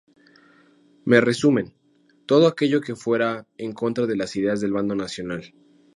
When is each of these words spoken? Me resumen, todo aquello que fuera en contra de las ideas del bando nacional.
Me 1.05 1.21
resumen, 1.21 1.75
todo 2.25 2.47
aquello 2.47 2.81
que 2.81 2.95
fuera 2.95 3.45
en 3.59 3.71
contra 3.73 4.07
de 4.07 4.17
las 4.17 4.35
ideas 4.35 4.59
del 4.59 4.73
bando 4.73 4.95
nacional. 4.95 5.53